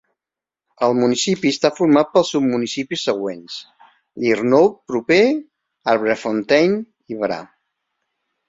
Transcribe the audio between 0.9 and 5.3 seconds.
municipi està format pels submunicipis següents: Lierneux proper,